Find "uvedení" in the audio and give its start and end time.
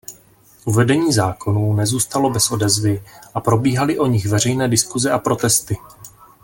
0.65-1.13